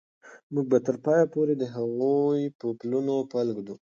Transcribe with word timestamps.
موږ 0.53 0.65
به 0.71 0.77
تر 0.85 0.95
پایه 1.05 1.25
پورې 1.33 1.53
د 1.57 1.63
هغوی 1.75 2.41
په 2.59 2.67
پلونو 2.79 3.15
پل 3.31 3.47
ږدو. 3.57 3.75